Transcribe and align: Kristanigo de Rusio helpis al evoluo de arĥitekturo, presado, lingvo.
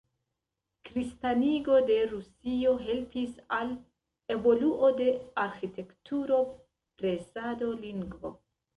Kristanigo 0.87 1.75
de 1.89 1.97
Rusio 2.13 2.73
helpis 2.87 3.37
al 3.59 3.75
evoluo 4.39 4.93
de 5.05 5.09
arĥitekturo, 5.47 6.45
presado, 7.07 7.75
lingvo. 7.89 8.39